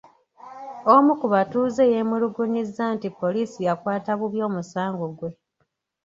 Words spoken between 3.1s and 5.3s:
poliisi yakwata bubi omusango gwe.